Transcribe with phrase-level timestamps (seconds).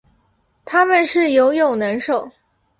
[0.65, 2.31] 它们是游泳能手。